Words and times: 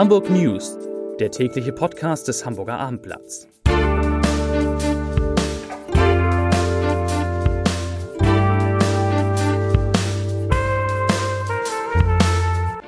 Hamburg 0.00 0.30
News, 0.30 0.78
der 1.18 1.30
tägliche 1.30 1.74
Podcast 1.74 2.26
des 2.26 2.46
Hamburger 2.46 2.78
Abendblatts. 2.80 3.46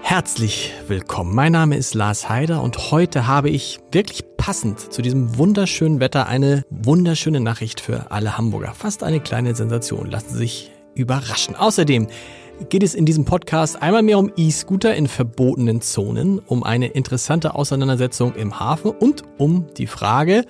Herzlich 0.00 0.72
willkommen. 0.86 1.34
Mein 1.34 1.52
Name 1.52 1.76
ist 1.76 1.92
Lars 1.92 2.30
Heider 2.30 2.62
und 2.62 2.90
heute 2.90 3.26
habe 3.26 3.50
ich 3.50 3.80
wirklich 3.92 4.24
passend 4.38 4.80
zu 4.80 5.02
diesem 5.02 5.36
wunderschönen 5.36 6.00
Wetter 6.00 6.28
eine 6.28 6.64
wunderschöne 6.70 7.40
Nachricht 7.40 7.82
für 7.82 8.10
alle 8.10 8.38
Hamburger. 8.38 8.72
Fast 8.72 9.04
eine 9.04 9.20
kleine 9.20 9.54
Sensation. 9.54 10.10
Lassen 10.10 10.30
Sie 10.30 10.38
sich 10.38 10.70
überraschen. 10.94 11.56
Außerdem 11.56 12.08
geht 12.68 12.82
es 12.82 12.94
in 12.94 13.06
diesem 13.06 13.24
Podcast 13.24 13.80
einmal 13.82 14.02
mehr 14.02 14.18
um 14.18 14.32
E-Scooter 14.36 14.94
in 14.94 15.08
verbotenen 15.08 15.80
Zonen, 15.80 16.38
um 16.38 16.62
eine 16.62 16.88
interessante 16.88 17.54
Auseinandersetzung 17.54 18.34
im 18.34 18.58
Hafen 18.58 18.90
und 18.92 19.22
um 19.38 19.66
die 19.76 19.86
Frage, 19.86 20.44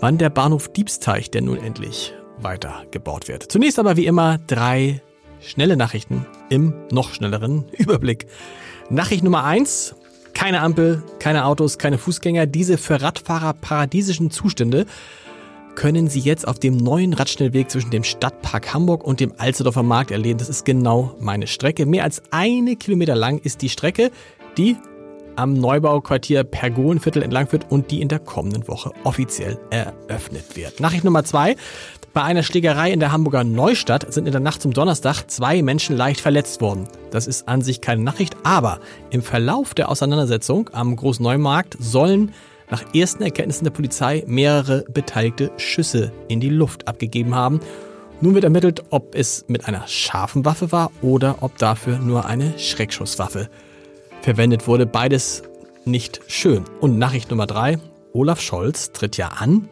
wann 0.00 0.18
der 0.18 0.30
Bahnhof 0.30 0.68
Diebsteich 0.72 1.30
denn 1.30 1.46
nun 1.46 1.58
endlich 1.58 2.14
weitergebaut 2.38 3.28
wird. 3.28 3.50
Zunächst 3.50 3.78
aber 3.78 3.96
wie 3.96 4.06
immer 4.06 4.38
drei 4.46 5.02
schnelle 5.40 5.76
Nachrichten 5.76 6.26
im 6.50 6.74
noch 6.90 7.12
schnelleren 7.12 7.66
Überblick. 7.72 8.26
Nachricht 8.90 9.24
Nummer 9.24 9.44
eins: 9.44 9.94
Keine 10.34 10.60
Ampel, 10.60 11.02
keine 11.18 11.44
Autos, 11.44 11.78
keine 11.78 11.98
Fußgänger. 11.98 12.46
Diese 12.46 12.78
für 12.78 13.00
Radfahrer 13.00 13.54
paradiesischen 13.54 14.30
Zustände 14.30 14.86
können 15.76 16.08
Sie 16.08 16.18
jetzt 16.18 16.48
auf 16.48 16.58
dem 16.58 16.76
neuen 16.76 17.12
Radschnellweg 17.12 17.70
zwischen 17.70 17.90
dem 17.90 18.02
Stadtpark 18.02 18.74
Hamburg 18.74 19.04
und 19.04 19.20
dem 19.20 19.32
Alsterdorfer 19.38 19.84
Markt 19.84 20.10
erleben. 20.10 20.38
Das 20.38 20.48
ist 20.48 20.64
genau 20.64 21.14
meine 21.20 21.46
Strecke. 21.46 21.86
Mehr 21.86 22.02
als 22.02 22.22
eine 22.32 22.74
Kilometer 22.74 23.14
lang 23.14 23.38
ist 23.38 23.62
die 23.62 23.68
Strecke, 23.68 24.10
die 24.58 24.76
am 25.36 25.52
Neubauquartier 25.52 26.44
Pergonviertel 26.44 27.22
entlang 27.22 27.46
führt 27.46 27.70
und 27.70 27.90
die 27.90 28.00
in 28.00 28.08
der 28.08 28.18
kommenden 28.18 28.66
Woche 28.66 28.90
offiziell 29.04 29.58
eröffnet 29.70 30.56
wird. 30.56 30.80
Nachricht 30.80 31.04
Nummer 31.04 31.24
zwei. 31.24 31.56
Bei 32.14 32.22
einer 32.22 32.42
Schlägerei 32.42 32.90
in 32.90 33.00
der 33.00 33.12
Hamburger 33.12 33.44
Neustadt 33.44 34.10
sind 34.12 34.24
in 34.24 34.32
der 34.32 34.40
Nacht 34.40 34.62
zum 34.62 34.72
Donnerstag 34.72 35.24
zwei 35.30 35.60
Menschen 35.60 35.94
leicht 35.94 36.20
verletzt 36.20 36.62
worden. 36.62 36.88
Das 37.10 37.26
ist 37.26 37.46
an 37.46 37.60
sich 37.60 37.82
keine 37.82 38.02
Nachricht, 38.02 38.34
aber 38.42 38.80
im 39.10 39.20
Verlauf 39.20 39.74
der 39.74 39.90
Auseinandersetzung 39.90 40.70
am 40.72 40.96
Großneumarkt 40.96 41.76
sollen 41.78 42.32
nach 42.70 42.94
ersten 42.94 43.22
Erkenntnissen 43.22 43.64
der 43.64 43.70
Polizei 43.70 44.24
mehrere 44.26 44.84
beteiligte 44.92 45.50
Schüsse 45.56 46.12
in 46.28 46.40
die 46.40 46.48
Luft 46.48 46.88
abgegeben 46.88 47.34
haben. 47.34 47.60
Nun 48.20 48.34
wird 48.34 48.44
ermittelt, 48.44 48.82
ob 48.90 49.14
es 49.14 49.44
mit 49.48 49.68
einer 49.68 49.86
scharfen 49.86 50.44
Waffe 50.44 50.72
war 50.72 50.90
oder 51.02 51.36
ob 51.42 51.58
dafür 51.58 51.98
nur 51.98 52.24
eine 52.24 52.58
Schreckschusswaffe 52.58 53.48
verwendet 54.22 54.66
wurde. 54.66 54.86
Beides 54.86 55.42
nicht 55.84 56.20
schön. 56.26 56.64
Und 56.80 56.98
Nachricht 56.98 57.30
Nummer 57.30 57.46
drei. 57.46 57.78
Olaf 58.12 58.40
Scholz 58.40 58.92
tritt 58.92 59.18
ja 59.18 59.28
an, 59.28 59.68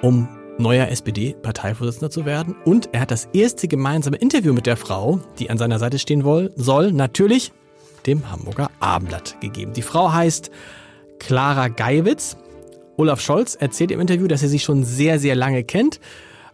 um 0.00 0.28
neuer 0.58 0.88
SPD-Parteivorsitzender 0.88 2.10
zu 2.10 2.24
werden. 2.24 2.54
Und 2.64 2.90
er 2.92 3.00
hat 3.00 3.10
das 3.10 3.28
erste 3.32 3.66
gemeinsame 3.66 4.16
Interview 4.18 4.52
mit 4.52 4.66
der 4.66 4.76
Frau, 4.76 5.20
die 5.38 5.50
an 5.50 5.58
seiner 5.58 5.78
Seite 5.78 5.98
stehen 5.98 6.22
soll, 6.56 6.92
natürlich 6.92 7.52
dem 8.06 8.30
Hamburger 8.30 8.70
Abendblatt 8.78 9.40
gegeben. 9.40 9.72
Die 9.72 9.82
Frau 9.82 10.12
heißt 10.12 10.50
Clara 11.20 11.68
Geiwitz. 11.68 12.36
Olaf 12.96 13.20
Scholz 13.20 13.54
erzählt 13.54 13.92
im 13.92 14.00
Interview, 14.00 14.26
dass 14.26 14.42
er 14.42 14.48
sie 14.48 14.58
schon 14.58 14.82
sehr, 14.82 15.20
sehr 15.20 15.36
lange 15.36 15.62
kennt. 15.62 16.00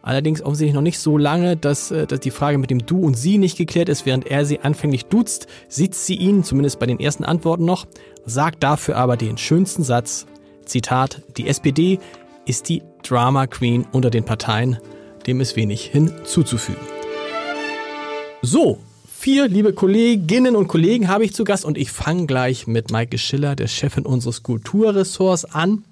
Allerdings 0.03 0.41
offensichtlich 0.41 0.75
noch 0.75 0.83
nicht 0.83 1.01
so 1.01 1.19
lange, 1.19 1.57
dass, 1.57 1.91
äh, 1.91 2.07
dass 2.07 2.21
die 2.21 2.31
Frage 2.31 2.59
mit 2.59 2.71
dem 2.71 2.87
Du 2.87 3.01
und 3.01 3.17
Sie 3.17 3.39
nicht 3.39 3.59
geklärt 3.59 3.89
ist. 3.89 4.07
Während 4.07 4.27
er 4.27 4.45
sie 4.45 4.61
anfänglich 4.61 5.07
duzt, 5.07 5.49
sieht 5.67 5.97
sie 5.97 6.15
ihn, 6.15 6.45
zumindest 6.45 6.79
bei 6.79 6.87
den 6.87 7.01
ersten 7.01 7.25
Antworten 7.25 7.65
noch, 7.65 7.87
sagt 8.25 8.63
dafür 8.63 8.97
aber 8.97 9.17
den 9.17 9.37
schönsten 9.37 9.83
Satz, 9.83 10.27
Zitat, 10.65 11.23
die 11.37 11.49
SPD 11.49 11.99
ist 12.45 12.69
die 12.69 12.83
Drama 13.03 13.49
Queen 13.49 13.85
unter 13.91 14.11
den 14.11 14.25
Parteien, 14.25 14.79
dem 15.27 15.41
ist 15.41 15.57
wenig 15.57 15.87
hinzuzufügen. 15.87 16.81
So, 18.43 18.79
vier 19.19 19.49
liebe 19.49 19.73
Kolleginnen 19.73 20.55
und 20.55 20.69
Kollegen 20.69 21.09
habe 21.09 21.25
ich 21.25 21.35
zu 21.35 21.45
Gast 21.45 21.65
und 21.65 21.79
ich 21.79 21.91
fange 21.91 22.27
gleich 22.27 22.67
mit 22.67 22.91
Maike 22.91 23.19
Schiller, 23.19 23.57
der 23.57 23.67
Chefin 23.67 24.05
unseres 24.05 24.43
Kulturressorts, 24.43 25.47
an, 25.47 25.85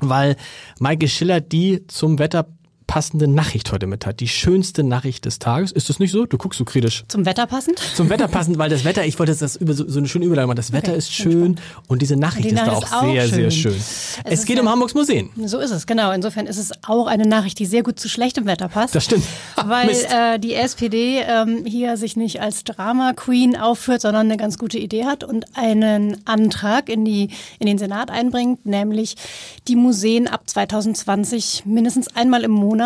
weil 0.00 0.36
Maike 0.78 1.08
Schiller 1.08 1.40
die 1.40 1.86
zum 1.86 2.18
Wetter 2.18 2.46
passende 2.90 3.28
Nachricht 3.28 3.70
heute 3.70 3.86
mit 3.86 4.04
hat. 4.04 4.18
Die 4.18 4.26
schönste 4.26 4.82
Nachricht 4.82 5.24
des 5.24 5.38
Tages. 5.38 5.70
Ist 5.70 5.88
das 5.88 6.00
nicht 6.00 6.10
so? 6.10 6.26
Du 6.26 6.36
guckst 6.36 6.58
so 6.58 6.64
kritisch. 6.64 7.04
Zum 7.06 7.24
Wetter 7.24 7.46
passend? 7.46 7.78
Zum 7.78 8.10
Wetter 8.10 8.26
passend, 8.26 8.58
weil 8.58 8.68
das 8.68 8.84
Wetter, 8.84 9.04
ich 9.04 9.16
wollte 9.16 9.32
das 9.32 9.54
über 9.54 9.74
so, 9.74 9.88
so 9.88 10.00
eine 10.00 10.08
schöne 10.08 10.24
Überleitung 10.24 10.48
machen. 10.48 10.56
Das 10.56 10.72
Wetter 10.72 10.88
okay, 10.88 10.98
ist 10.98 11.12
schön 11.12 11.60
und 11.86 12.02
diese 12.02 12.16
Nachricht, 12.16 12.50
die 12.50 12.54
ist 12.54 12.66
da 12.66 12.72
auch, 12.72 12.92
auch 12.92 13.02
sehr, 13.04 13.22
schön. 13.28 13.34
sehr 13.34 13.50
schön. 13.52 13.76
Es, 13.76 14.16
es 14.24 14.44
geht 14.44 14.56
ja, 14.56 14.62
um 14.62 14.68
Hamburgs 14.68 14.94
Museen. 14.94 15.30
So 15.44 15.60
ist 15.60 15.70
es, 15.70 15.86
genau. 15.86 16.10
Insofern 16.10 16.48
ist 16.48 16.58
es 16.58 16.72
auch 16.84 17.06
eine 17.06 17.28
Nachricht, 17.28 17.60
die 17.60 17.66
sehr 17.66 17.84
gut 17.84 18.00
zu 18.00 18.08
schlechtem 18.08 18.46
Wetter 18.46 18.66
passt. 18.66 18.92
Das 18.96 19.04
stimmt. 19.04 19.24
weil 19.64 19.90
äh, 19.90 20.40
die 20.40 20.54
SPD 20.54 21.20
ähm, 21.20 21.64
hier 21.64 21.96
sich 21.96 22.16
nicht 22.16 22.40
als 22.40 22.64
Drama 22.64 23.12
Queen 23.12 23.56
aufführt, 23.56 24.00
sondern 24.00 24.26
eine 24.26 24.36
ganz 24.36 24.58
gute 24.58 24.78
Idee 24.78 25.04
hat 25.04 25.22
und 25.22 25.44
einen 25.54 26.26
Antrag 26.26 26.88
in, 26.88 27.04
die, 27.04 27.28
in 27.60 27.68
den 27.68 27.78
Senat 27.78 28.10
einbringt, 28.10 28.66
nämlich 28.66 29.14
die 29.68 29.76
Museen 29.76 30.26
ab 30.26 30.42
2020 30.50 31.66
mindestens 31.66 32.08
einmal 32.16 32.42
im 32.42 32.50
Monat, 32.50 32.79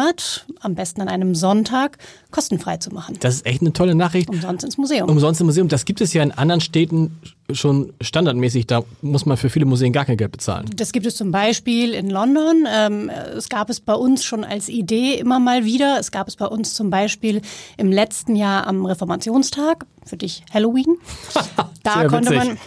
am 0.60 0.74
besten 0.74 1.00
an 1.00 1.08
einem 1.08 1.34
Sonntag, 1.34 1.98
kostenfrei 2.30 2.78
zu 2.78 2.90
machen. 2.90 3.16
Das 3.20 3.34
ist 3.34 3.46
echt 3.46 3.60
eine 3.60 3.72
tolle 3.72 3.94
Nachricht. 3.94 4.28
Umsonst 4.28 4.64
ins 4.64 4.76
Museum. 4.78 5.08
Umsonst 5.08 5.40
im 5.40 5.46
Museum. 5.46 5.68
Das 5.68 5.84
gibt 5.84 6.00
es 6.00 6.12
ja 6.12 6.22
in 6.22 6.32
anderen 6.32 6.60
Städten 6.60 7.18
schon 7.52 7.92
standardmäßig. 8.00 8.66
Da 8.66 8.82
muss 9.02 9.26
man 9.26 9.36
für 9.36 9.50
viele 9.50 9.66
Museen 9.66 9.92
gar 9.92 10.04
kein 10.04 10.16
Geld 10.16 10.32
bezahlen. 10.32 10.68
Das 10.74 10.92
gibt 10.92 11.06
es 11.06 11.16
zum 11.16 11.30
Beispiel 11.30 11.92
in 11.92 12.10
London. 12.10 12.66
Ähm, 12.68 13.10
es 13.36 13.48
gab 13.48 13.70
es 13.70 13.80
bei 13.80 13.94
uns 13.94 14.24
schon 14.24 14.44
als 14.44 14.68
Idee 14.68 15.14
immer 15.14 15.38
mal 15.38 15.64
wieder. 15.64 15.98
Es 16.00 16.10
gab 16.10 16.28
es 16.28 16.36
bei 16.36 16.46
uns 16.46 16.74
zum 16.74 16.90
Beispiel 16.90 17.42
im 17.76 17.92
letzten 17.92 18.36
Jahr 18.36 18.66
am 18.66 18.86
Reformationstag. 18.86 19.86
Für 20.04 20.16
dich 20.16 20.44
Halloween. 20.52 20.98
da 21.82 22.06
konnte 22.08 22.34
man, 22.34 22.58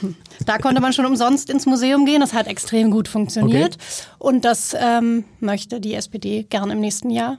da 0.46 0.58
konnte 0.58 0.82
man 0.82 0.94
schon 0.94 1.06
umsonst 1.06 1.50
ins 1.50 1.66
Museum 1.66 2.06
gehen. 2.06 2.22
Das 2.22 2.34
hat 2.34 2.48
extrem 2.48 2.92
gut 2.92 3.08
funktioniert. 3.08 3.76
Okay. 3.76 4.08
Und 4.20 4.46
das 4.46 4.76
ähm, 4.80 5.26
möchte 5.40 5.80
die 5.80 5.94
SPD 5.94 6.44
gern 6.44 6.70
im 6.70 6.80
nächsten 6.80 7.10
Jahr 7.10 7.38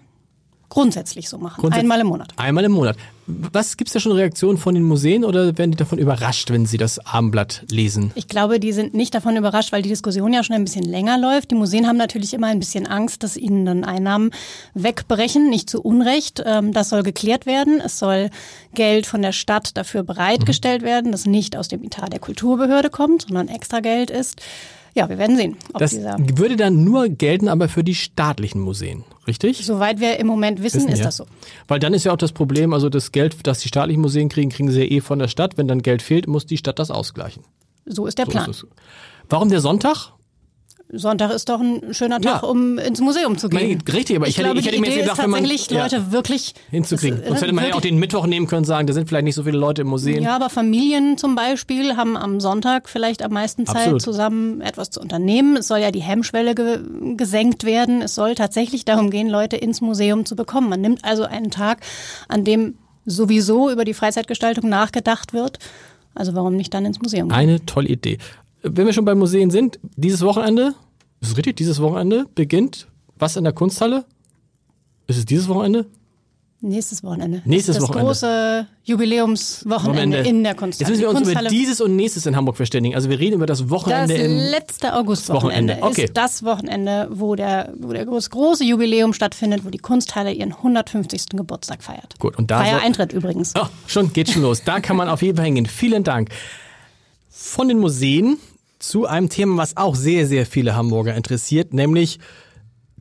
grundsätzlich 0.68 1.28
so 1.28 1.38
machen. 1.38 1.60
Grundsätzlich 1.60 1.84
einmal 1.84 2.00
im 2.00 2.06
Monat. 2.06 2.32
Einmal 2.36 2.64
im 2.64 2.72
Monat. 2.72 2.96
Was 3.30 3.76
gibt 3.76 3.88
es 3.88 3.92
da 3.92 4.00
schon 4.00 4.12
Reaktionen 4.12 4.56
von 4.56 4.74
den 4.74 4.84
Museen 4.84 5.22
oder 5.22 5.58
werden 5.58 5.72
die 5.72 5.76
davon 5.76 5.98
überrascht, 5.98 6.50
wenn 6.50 6.64
sie 6.64 6.78
das 6.78 6.98
Abendblatt 6.98 7.66
lesen? 7.70 8.10
Ich 8.14 8.26
glaube, 8.26 8.58
die 8.58 8.72
sind 8.72 8.94
nicht 8.94 9.14
davon 9.14 9.36
überrascht, 9.36 9.70
weil 9.70 9.82
die 9.82 9.90
Diskussion 9.90 10.32
ja 10.32 10.42
schon 10.42 10.56
ein 10.56 10.64
bisschen 10.64 10.84
länger 10.84 11.18
läuft. 11.18 11.50
Die 11.50 11.54
Museen 11.54 11.86
haben 11.86 11.98
natürlich 11.98 12.32
immer 12.32 12.46
ein 12.46 12.58
bisschen 12.58 12.86
Angst, 12.86 13.22
dass 13.22 13.36
ihnen 13.36 13.66
dann 13.66 13.84
Einnahmen 13.84 14.30
wegbrechen, 14.72 15.50
nicht 15.50 15.68
zu 15.68 15.82
Unrecht. 15.82 16.42
Ähm, 16.46 16.72
das 16.72 16.88
soll 16.88 17.02
geklärt 17.02 17.44
werden. 17.44 17.82
Es 17.84 17.98
soll 17.98 18.30
Geld 18.72 19.04
von 19.04 19.20
der 19.20 19.32
Stadt 19.32 19.76
dafür 19.76 20.04
bereitgestellt 20.04 20.80
mhm. 20.80 20.86
werden, 20.86 21.12
das 21.12 21.26
nicht 21.26 21.54
aus 21.54 21.68
dem 21.68 21.84
Etat 21.84 22.08
der 22.10 22.20
Kulturbehörde 22.20 22.88
kommt, 22.88 23.26
sondern 23.28 23.48
extra 23.48 23.80
Geld 23.80 24.10
ist. 24.10 24.40
Ja, 24.98 25.08
wir 25.08 25.16
werden 25.16 25.36
sehen. 25.36 25.56
das 25.74 25.94
würde 25.94 26.56
dann 26.56 26.82
nur 26.82 27.08
gelten, 27.08 27.48
aber 27.48 27.68
für 27.68 27.84
die 27.84 27.94
staatlichen 27.94 28.60
Museen, 28.60 29.04
richtig? 29.28 29.64
Soweit 29.64 30.00
wir 30.00 30.18
im 30.18 30.26
Moment 30.26 30.60
wissen, 30.60 30.78
wissen 30.78 30.92
ist 30.92 30.98
ja. 30.98 31.04
das 31.04 31.16
so. 31.18 31.26
Weil 31.68 31.78
dann 31.78 31.94
ist 31.94 32.02
ja 32.02 32.12
auch 32.12 32.16
das 32.16 32.32
Problem, 32.32 32.72
also 32.72 32.88
das 32.88 33.12
Geld, 33.18 33.36
das 33.48 33.58
die 33.58 33.68
staatlichen 33.68 34.00
Museen 34.00 34.28
kriegen, 34.28 34.48
kriegen 34.48 34.70
sie 34.70 34.80
ja 34.80 34.86
eh 34.86 35.00
von 35.00 35.18
der 35.18 35.26
Stadt. 35.26 35.58
Wenn 35.58 35.66
dann 35.66 35.82
Geld 35.82 36.02
fehlt, 36.02 36.28
muss 36.28 36.46
die 36.46 36.56
Stadt 36.56 36.78
das 36.78 36.92
ausgleichen. 36.92 37.42
So 37.84 38.06
ist 38.06 38.16
der 38.16 38.26
so 38.26 38.30
Plan. 38.30 38.50
Ist 38.50 38.64
Warum 39.28 39.48
der 39.48 39.60
Sonntag? 39.60 40.12
Sonntag 40.92 41.32
ist 41.32 41.48
doch 41.48 41.60
ein 41.60 41.92
schöner 41.92 42.20
Tag, 42.20 42.42
ja. 42.42 42.48
um 42.48 42.78
ins 42.78 43.00
Museum 43.00 43.36
zu 43.36 43.48
gehen. 43.48 43.80
Meine, 43.80 43.98
richtig, 43.98 44.16
aber 44.16 44.26
ich, 44.26 44.30
ich 44.30 44.38
hätte, 44.38 44.46
glaube, 44.46 44.60
ich 44.60 44.66
hätte 44.66 44.80
mir 44.80 44.86
jetzt 44.86 45.00
gedacht, 45.00 45.18
wenn 45.18 45.30
man 45.30 45.42
tatsächlich 45.42 45.70
Leute 45.70 45.96
ja, 45.96 46.12
wirklich 46.12 46.54
hinzukriegen. 46.70 47.22
Sonst 47.26 47.42
hätte 47.42 47.52
man 47.52 47.66
ja 47.66 47.74
auch 47.74 47.80
den 47.80 47.98
Mittwoch 47.98 48.26
nehmen 48.26 48.46
können, 48.46 48.64
sagen, 48.64 48.86
da 48.86 48.92
sind 48.92 49.08
vielleicht 49.08 49.24
nicht 49.24 49.34
so 49.34 49.42
viele 49.42 49.58
Leute 49.58 49.82
im 49.82 49.88
Museum. 49.88 50.22
Ja, 50.22 50.36
aber 50.36 50.48
Familien 50.48 51.18
zum 51.18 51.34
Beispiel 51.34 51.96
haben 51.96 52.16
am 52.16 52.38
Sonntag 52.38 52.88
vielleicht 52.88 53.22
am 53.22 53.32
meisten 53.32 53.66
Zeit, 53.66 53.78
Absolut. 53.78 54.02
zusammen 54.02 54.60
etwas 54.60 54.90
zu 54.90 55.00
unternehmen. 55.00 55.56
Es 55.56 55.66
soll 55.66 55.80
ja 55.80 55.90
die 55.90 56.02
Hemmschwelle 56.02 56.54
ge 56.54 56.78
gesenkt 57.16 57.64
werden. 57.64 58.00
Es 58.00 58.14
soll 58.14 58.36
tatsächlich 58.36 58.84
darum 58.84 59.10
gehen, 59.10 59.28
Leute 59.28 59.56
ins 59.56 59.80
Museum 59.80 60.24
zu 60.24 60.36
bekommen. 60.36 60.68
Man 60.68 60.80
nimmt 60.80 61.04
also 61.04 61.24
einen 61.24 61.50
Tag, 61.50 61.80
an 62.28 62.44
dem 62.44 62.76
sowieso 63.08 63.70
über 63.70 63.84
die 63.84 63.94
Freizeitgestaltung 63.94 64.68
nachgedacht 64.68 65.32
wird. 65.32 65.58
Also 66.14 66.34
warum 66.34 66.56
nicht 66.56 66.72
dann 66.74 66.84
ins 66.84 67.00
Museum? 67.00 67.28
Gehen? 67.28 67.36
Eine 67.36 67.64
tolle 67.64 67.88
Idee. 67.88 68.18
Wenn 68.62 68.86
wir 68.86 68.92
schon 68.92 69.04
bei 69.04 69.14
Museen 69.14 69.50
sind, 69.50 69.78
dieses 69.96 70.22
Wochenende 70.22 70.74
ist 71.20 71.30
es 71.30 71.36
richtig? 71.36 71.56
Dieses 71.56 71.80
Wochenende 71.80 72.26
beginnt 72.34 72.86
was 73.16 73.36
in 73.36 73.44
der 73.44 73.52
Kunsthalle? 73.52 74.04
Ist 75.06 75.18
es 75.18 75.24
dieses 75.24 75.48
Wochenende? 75.48 75.86
Nächstes 76.60 77.04
Wochenende. 77.04 77.40
Nächstes 77.44 77.76
das 77.76 77.84
Wochenende. 77.84 78.06
große 78.06 78.66
Jubiläumswochenende 78.82 80.18
in 80.18 80.42
der 80.42 80.56
Kunsthalle. 80.56 80.90
Jetzt 80.90 81.00
müssen 81.00 81.14
wir 81.14 81.20
uns 81.20 81.30
über 81.30 81.48
dieses 81.48 81.80
und 81.80 81.94
nächstes 81.94 82.26
in 82.26 82.34
Hamburg 82.34 82.56
verständigen. 82.56 82.96
Also 82.96 83.08
wir 83.08 83.20
reden 83.20 83.34
über 83.36 83.46
das 83.46 83.70
Wochenende 83.70 84.14
Das 84.16 84.50
letzte 84.50 84.94
Augustwochenende 84.94 85.74
Wochenende. 85.74 85.86
Okay. 85.86 86.04
ist 86.06 86.16
das 86.16 86.42
Wochenende, 86.42 87.08
wo 87.12 87.36
der, 87.36 87.72
wo 87.78 87.92
der 87.92 88.04
große 88.04 88.64
Jubiläum 88.64 89.12
stattfindet, 89.12 89.64
wo 89.64 89.70
die 89.70 89.78
Kunsthalle 89.78 90.32
ihren 90.32 90.52
150. 90.52 91.26
Geburtstag 91.30 91.84
feiert. 91.84 92.18
Gut. 92.18 92.36
Und 92.36 92.50
da 92.50 92.64
Feier 92.64 92.80
Eintritt 92.80 93.12
übrigens. 93.12 93.52
Oh, 93.56 93.66
schon 93.86 94.12
geht 94.12 94.30
schon 94.30 94.42
los. 94.42 94.64
Da 94.64 94.80
kann 94.80 94.96
man 94.96 95.08
auf 95.08 95.22
jeden 95.22 95.36
Fall 95.36 95.46
hingehen. 95.46 95.66
Vielen 95.66 96.02
Dank. 96.02 96.30
Von 97.30 97.68
den 97.68 97.78
Museen 97.78 98.38
zu 98.80 99.06
einem 99.06 99.28
Thema, 99.28 99.62
was 99.62 99.76
auch 99.76 99.94
sehr, 99.94 100.26
sehr 100.26 100.44
viele 100.44 100.74
Hamburger 100.74 101.14
interessiert, 101.14 101.72
nämlich 101.72 102.18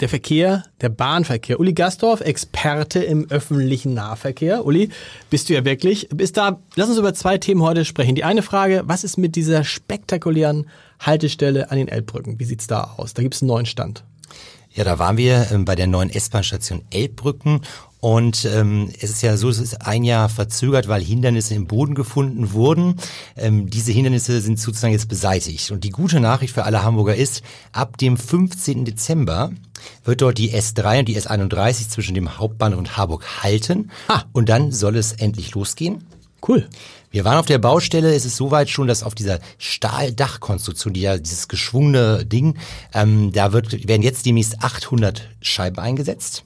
der 0.01 0.09
Verkehr, 0.09 0.63
der 0.81 0.89
Bahnverkehr. 0.89 1.59
Uli 1.59 1.73
Gastorf, 1.73 2.21
Experte 2.21 2.99
im 2.99 3.29
öffentlichen 3.29 3.93
Nahverkehr. 3.93 4.65
Uli, 4.65 4.89
bist 5.29 5.49
du 5.49 5.53
ja 5.53 5.65
wirklich. 5.65 6.07
Bist 6.13 6.37
da, 6.37 6.59
lass 6.75 6.89
uns 6.89 6.97
über 6.97 7.13
zwei 7.13 7.37
Themen 7.37 7.61
heute 7.61 7.85
sprechen. 7.85 8.15
Die 8.15 8.23
eine 8.23 8.41
Frage, 8.41 8.83
was 8.85 9.03
ist 9.03 9.17
mit 9.17 9.35
dieser 9.35 9.63
spektakulären 9.63 10.67
Haltestelle 10.99 11.71
an 11.71 11.77
den 11.77 11.87
Elbbrücken? 11.87 12.39
Wie 12.39 12.45
sieht's 12.45 12.67
da 12.67 12.95
aus? 12.97 13.13
Da 13.13 13.23
gibt's 13.23 13.41
einen 13.41 13.49
neuen 13.49 13.65
Stand. 13.65 14.03
Ja, 14.77 14.83
da 14.83 14.99
waren 14.99 15.17
wir 15.17 15.47
ähm, 15.51 15.65
bei 15.65 15.75
der 15.75 15.87
neuen 15.87 16.11
S-Bahn-Station 16.11 16.83
Elbbrücken 16.91 17.61
und 17.99 18.45
ähm, 18.45 18.89
es 19.01 19.09
ist 19.09 19.23
ja 19.23 19.37
so, 19.37 19.49
es 19.49 19.57
ist 19.57 19.85
ein 19.85 20.03
Jahr 20.03 20.29
verzögert, 20.29 20.87
weil 20.87 21.01
Hindernisse 21.01 21.55
im 21.55 21.65
Boden 21.65 21.95
gefunden 21.95 22.53
wurden. 22.53 22.95
Ähm, 23.35 23.69
diese 23.69 23.91
Hindernisse 23.91 24.39
sind 24.41 24.59
sozusagen 24.59 24.93
jetzt 24.93 25.09
beseitigt. 25.09 25.71
Und 25.71 25.83
die 25.83 25.89
gute 25.89 26.19
Nachricht 26.19 26.53
für 26.53 26.63
alle 26.63 26.83
Hamburger 26.83 27.15
ist, 27.15 27.41
ab 27.71 27.97
dem 27.97 28.15
15. 28.15 28.85
Dezember 28.85 29.51
wird 30.03 30.21
dort 30.21 30.37
die 30.37 30.53
S3 30.53 30.99
und 30.99 31.07
die 31.07 31.19
S31 31.19 31.89
zwischen 31.89 32.13
dem 32.13 32.37
Hauptbahnhof 32.37 32.77
und 32.77 32.97
Harburg 32.97 33.43
halten. 33.43 33.89
Ah. 34.07 34.23
Und 34.31 34.49
dann 34.49 34.71
soll 34.71 34.95
es 34.95 35.13
endlich 35.13 35.55
losgehen. 35.55 36.05
Cool. 36.47 36.69
Wir 37.09 37.25
waren 37.25 37.37
auf 37.37 37.45
der 37.47 37.57
Baustelle, 37.57 38.13
es 38.13 38.25
ist 38.25 38.35
soweit 38.35 38.69
schon, 38.69 38.87
dass 38.87 39.01
auf 39.01 39.15
dieser 39.15 39.39
Stahldachkonstruktion, 39.57 40.93
die 40.93 41.01
ja 41.01 41.17
dieses 41.17 41.47
geschwungene 41.47 42.25
Ding, 42.25 42.57
ähm, 42.93 43.31
da 43.31 43.53
wird, 43.53 43.87
werden 43.87 44.03
jetzt 44.03 44.25
demnächst 44.25 44.61
800 44.61 45.27
Scheiben 45.41 45.79
eingesetzt. 45.79 46.43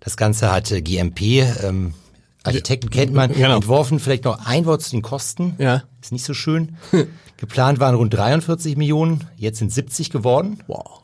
Das 0.00 0.16
Ganze 0.16 0.50
hat 0.50 0.70
äh, 0.72 0.80
GMP, 0.82 1.20
ähm, 1.62 1.94
Architekten 2.42 2.88
kennt 2.90 3.12
man, 3.12 3.32
Genau. 3.32 3.56
entworfen. 3.56 3.98
Vielleicht 4.00 4.24
noch 4.24 4.46
ein 4.46 4.64
Wort 4.66 4.82
zu 4.82 4.90
den 4.92 5.02
Kosten. 5.02 5.54
Ja. 5.58 5.82
Ist 6.02 6.12
nicht 6.12 6.24
so 6.24 6.32
schön. 6.34 6.76
Geplant 7.36 7.80
waren 7.80 7.94
rund 7.94 8.12
43 8.14 8.76
Millionen, 8.76 9.24
jetzt 9.36 9.58
sind 9.58 9.72
70 9.72 10.10
geworden. 10.10 10.62
Wow. 10.66 11.02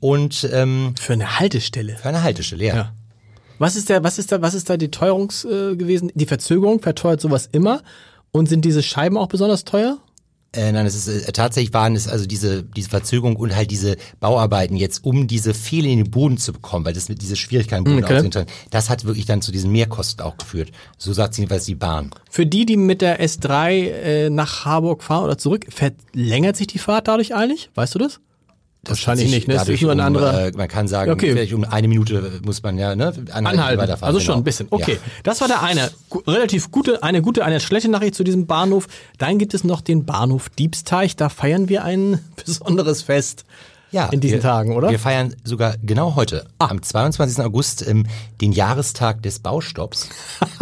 Und 0.00 0.48
ähm, 0.52 0.94
Für 1.00 1.14
eine 1.14 1.38
Haltestelle. 1.38 1.96
für 1.96 2.08
eine 2.08 2.22
Haltestelle, 2.22 2.64
ja. 2.64 2.74
Ja. 2.76 2.92
Was 3.58 3.74
ist 3.76 3.88
der, 3.88 4.04
was 4.04 4.18
ist 4.18 4.30
da, 4.30 4.40
was 4.40 4.54
ist 4.54 4.70
da 4.70 4.76
die 4.76 4.90
Teuerungs 4.90 5.44
äh, 5.44 5.74
gewesen? 5.74 6.12
Die 6.14 6.26
Verzögerung 6.26 6.80
verteuert 6.80 7.20
sowas 7.20 7.48
immer. 7.50 7.82
Und 8.30 8.48
sind 8.48 8.64
diese 8.64 8.82
Scheiben 8.82 9.16
auch 9.16 9.26
besonders 9.28 9.64
teuer? 9.64 9.98
Äh, 10.52 10.72
nein, 10.72 10.86
es 10.86 10.94
ist 10.94 11.08
äh, 11.28 11.30
tatsächlich 11.32 11.74
waren 11.74 11.94
es 11.94 12.08
also 12.08 12.24
diese 12.24 12.62
diese 12.62 12.88
Verzögerung 12.88 13.36
und 13.36 13.54
halt 13.54 13.70
diese 13.70 13.96
Bauarbeiten 14.18 14.76
jetzt, 14.76 15.04
um 15.04 15.26
diese 15.26 15.52
Fehler 15.52 15.88
in 15.88 15.98
den 15.98 16.10
Boden 16.10 16.38
zu 16.38 16.54
bekommen, 16.54 16.86
weil 16.86 16.94
das 16.94 17.10
mit 17.10 17.20
diese 17.20 17.36
Schwierigkeiten 17.36 17.84
im 17.84 17.92
Boden 17.92 18.04
Okay. 18.04 18.26
ausgehen, 18.26 18.46
das 18.70 18.88
hat 18.88 19.04
wirklich 19.04 19.26
dann 19.26 19.42
zu 19.42 19.52
diesen 19.52 19.70
Mehrkosten 19.70 20.24
auch 20.24 20.38
geführt. 20.38 20.70
So 20.96 21.12
sagt 21.12 21.36
jedenfalls 21.36 21.66
die 21.66 21.74
Bahn. 21.74 22.10
Für 22.30 22.46
die, 22.46 22.64
die 22.64 22.78
mit 22.78 23.02
der 23.02 23.22
S3 23.22 23.70
äh, 23.72 24.30
nach 24.30 24.64
Harburg 24.64 25.02
fahren 25.02 25.24
oder 25.24 25.36
zurück, 25.36 25.66
verlängert 25.68 26.56
sich 26.56 26.66
die 26.66 26.78
Fahrt 26.78 27.08
dadurch 27.08 27.34
eigentlich? 27.34 27.68
Weißt 27.74 27.94
du 27.94 27.98
das? 27.98 28.20
Das 28.84 28.90
Wahrscheinlich 28.92 29.30
nicht, 29.30 29.48
ne? 29.48 29.54
Das 29.54 29.68
ist 29.68 29.82
nur 29.82 29.90
ein 29.92 29.98
um, 30.00 30.06
anderer- 30.06 30.46
Äh, 30.46 30.52
man 30.56 30.68
kann 30.68 30.86
sagen, 30.88 31.10
Okay. 31.10 31.32
vielleicht 31.32 31.52
um 31.52 31.64
eine 31.64 31.88
Minute 31.88 32.40
muss 32.44 32.62
man 32.62 32.78
ja 32.78 32.94
ne, 32.94 33.12
anhalten. 33.32 33.80
Also 34.02 34.20
schon 34.20 34.26
genau. 34.26 34.36
ein 34.38 34.44
bisschen. 34.44 34.66
Okay. 34.70 34.92
Ja. 34.94 34.98
Das 35.24 35.40
war 35.40 35.48
der 35.48 35.62
eine. 35.62 35.90
Gu- 36.08 36.20
Relativ 36.26 36.70
gute, 36.70 37.02
eine 37.02 37.20
gute, 37.20 37.44
eine 37.44 37.60
schlechte 37.60 37.90
Nachricht 37.90 38.14
zu 38.14 38.24
diesem 38.24 38.46
Bahnhof. 38.46 38.86
Dann 39.18 39.38
gibt 39.38 39.52
es 39.52 39.64
noch 39.64 39.80
den 39.80 40.06
Bahnhof 40.06 40.48
Diebsteich. 40.48 41.16
Da 41.16 41.28
feiern 41.28 41.68
wir 41.68 41.84
ein 41.84 42.20
besonderes 42.46 43.02
Fest. 43.02 43.44
Ja, 43.90 44.06
in 44.06 44.20
diesen 44.20 44.36
wir, 44.36 44.42
Tagen, 44.42 44.76
oder? 44.76 44.88
Ah. 44.88 44.90
Wir 44.90 44.98
feiern 44.98 45.34
sogar 45.44 45.74
genau 45.82 46.14
heute, 46.14 46.44
am 46.58 46.82
22. 46.82 47.42
August, 47.42 47.86
ähm, 47.88 48.04
den 48.40 48.52
Jahrestag 48.52 49.22
des 49.22 49.38
Baustopps. 49.38 50.08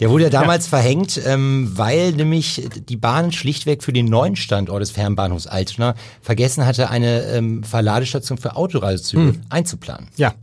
Der 0.00 0.10
wurde 0.10 0.24
ja 0.24 0.30
damals 0.30 0.66
verhängt, 0.66 1.20
ähm, 1.24 1.70
weil 1.74 2.12
nämlich 2.12 2.68
die 2.88 2.96
Bahn 2.96 3.30
schlichtweg 3.32 3.82
für 3.84 3.92
den 3.92 4.06
neuen 4.06 4.34
Standort 4.36 4.80
des 4.82 4.90
Fernbahnhofs 4.90 5.46
Altona 5.46 5.94
vergessen 6.20 6.66
hatte, 6.66 6.90
eine 6.90 7.22
ähm, 7.26 7.62
Verladestation 7.62 8.38
für 8.38 8.56
Autoreisezüge 8.56 9.22
Hm. 9.34 9.40
einzuplanen. 9.50 10.08
Ja. 10.16 10.34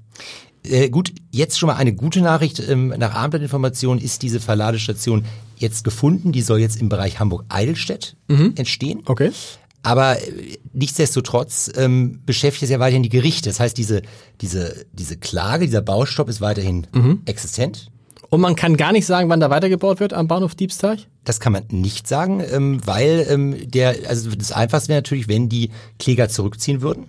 Äh, 0.63 0.89
gut, 0.89 1.11
jetzt 1.31 1.57
schon 1.59 1.67
mal 1.67 1.75
eine 1.75 1.93
gute 1.93 2.21
Nachricht. 2.21 2.59
Ähm, 2.59 2.93
nach 2.97 3.13
Abendblattinformation 3.15 3.97
ist 3.97 4.21
diese 4.21 4.39
Verladestation 4.39 5.25
jetzt 5.57 5.83
gefunden. 5.83 6.31
Die 6.31 6.41
soll 6.43 6.59
jetzt 6.59 6.79
im 6.79 6.87
Bereich 6.89 7.19
Hamburg-Eidelstedt 7.19 8.15
entstehen. 8.55 8.99
Mhm. 8.99 9.03
Okay. 9.07 9.31
Aber 9.83 10.21
äh, 10.21 10.57
nichtsdestotrotz 10.73 11.71
ähm, 11.75 12.21
beschäftigt 12.25 12.63
es 12.63 12.69
ja 12.69 12.79
weiterhin 12.79 13.03
die 13.03 13.09
Gerichte. 13.09 13.49
Das 13.49 13.59
heißt, 13.59 13.77
diese, 13.77 14.03
diese, 14.41 14.85
diese 14.93 15.17
Klage, 15.17 15.65
dieser 15.65 15.81
Baustopp 15.81 16.29
ist 16.29 16.39
weiterhin 16.41 16.87
Mhm. 16.93 17.21
existent. 17.25 17.90
Und 18.31 18.39
man 18.39 18.55
kann 18.55 18.77
gar 18.77 18.93
nicht 18.93 19.05
sagen, 19.05 19.27
wann 19.27 19.41
da 19.41 19.49
weitergebaut 19.49 19.99
wird 19.99 20.13
am 20.13 20.29
Bahnhof 20.29 20.55
Diebsteich? 20.55 21.09
Das 21.25 21.41
kann 21.41 21.51
man 21.51 21.65
nicht 21.69 22.07
sagen, 22.07 22.41
ähm, 22.49 22.79
weil 22.85 23.27
ähm, 23.29 23.69
der, 23.69 24.07
also 24.07 24.31
das 24.31 24.53
Einfachste 24.53 24.87
wäre 24.87 24.99
natürlich, 24.99 25.27
wenn 25.27 25.49
die 25.49 25.69
Kläger 25.99 26.29
zurückziehen 26.29 26.81
würden. 26.81 27.07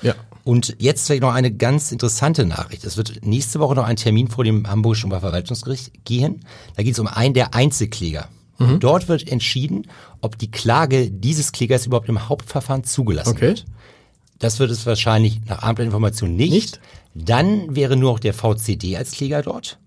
Ja. 0.00 0.14
Und 0.42 0.76
jetzt 0.78 1.06
vielleicht 1.06 1.20
noch 1.20 1.34
eine 1.34 1.52
ganz 1.52 1.92
interessante 1.92 2.46
Nachricht. 2.46 2.84
Es 2.84 2.96
wird 2.96 3.20
nächste 3.22 3.60
Woche 3.60 3.74
noch 3.74 3.84
ein 3.84 3.96
Termin 3.96 4.28
vor 4.28 4.42
dem 4.42 4.66
Hamburgischen 4.66 5.08
Oberverwaltungsgericht 5.10 6.06
gehen. 6.06 6.40
Da 6.74 6.82
geht 6.82 6.94
es 6.94 6.98
um 6.98 7.06
einen 7.06 7.34
der 7.34 7.52
Einzelkläger. 7.52 8.30
Mhm. 8.58 8.80
Dort 8.80 9.08
wird 9.08 9.28
entschieden, 9.28 9.88
ob 10.22 10.38
die 10.38 10.50
Klage 10.50 11.10
dieses 11.10 11.52
Klägers 11.52 11.84
überhaupt 11.84 12.08
im 12.08 12.30
Hauptverfahren 12.30 12.84
zugelassen 12.84 13.32
Okay. 13.36 13.48
wird. 13.48 13.66
Das 14.38 14.58
wird 14.58 14.70
es 14.70 14.86
wahrscheinlich 14.86 15.42
nach 15.46 15.62
Abendblattinformation 15.62 16.34
nicht. 16.34 16.50
Nicht? 16.50 16.80
Dann 17.14 17.76
wäre 17.76 17.98
nur 17.98 18.12
noch 18.12 18.20
der 18.20 18.32
VCD 18.32 18.96
als 18.96 19.10
Kläger 19.10 19.42
dort. 19.42 19.78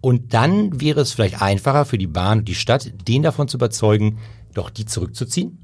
Und 0.00 0.32
dann 0.32 0.80
wäre 0.80 1.00
es 1.00 1.12
vielleicht 1.12 1.42
einfacher 1.42 1.84
für 1.84 1.98
die 1.98 2.06
Bahn 2.06 2.38
und 2.38 2.48
die 2.48 2.54
Stadt, 2.54 2.90
den 3.06 3.22
davon 3.22 3.48
zu 3.48 3.58
überzeugen, 3.58 4.18
doch 4.54 4.70
die 4.70 4.86
zurückzuziehen. 4.86 5.58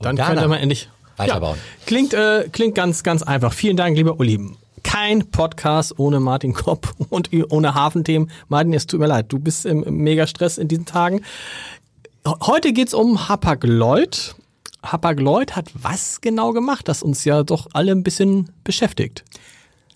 Dann 0.00 0.16
könnte 0.16 0.48
man 0.48 0.58
endlich 0.58 0.90
weiterbauen. 1.16 1.56
Ja, 1.56 1.86
klingt, 1.86 2.14
äh, 2.14 2.48
klingt 2.52 2.74
ganz, 2.74 3.02
ganz 3.02 3.22
einfach. 3.22 3.52
Vielen 3.52 3.76
Dank, 3.76 3.96
lieber 3.96 4.18
Uli. 4.20 4.38
Kein 4.82 5.30
Podcast 5.30 5.98
ohne 5.98 6.20
Martin 6.20 6.52
Kopp 6.52 6.94
und 7.08 7.30
ohne 7.50 7.74
Hafenthemen. 7.74 8.30
Martin, 8.48 8.74
es 8.74 8.86
tut 8.86 9.00
mir 9.00 9.06
leid, 9.06 9.26
du 9.32 9.38
bist 9.38 9.64
im 9.64 9.80
Megastress 9.80 10.58
in 10.58 10.68
diesen 10.68 10.84
Tagen. 10.84 11.22
Heute 12.26 12.72
geht's 12.72 12.94
um 12.94 13.28
Hapag-Lloyd. 13.28 14.34
Hapag-Lloyd 14.82 15.56
hat 15.56 15.70
was 15.74 16.20
genau 16.20 16.52
gemacht, 16.52 16.88
das 16.88 17.02
uns 17.02 17.24
ja 17.24 17.42
doch 17.42 17.68
alle 17.72 17.92
ein 17.92 18.02
bisschen 18.02 18.50
beschäftigt. 18.62 19.24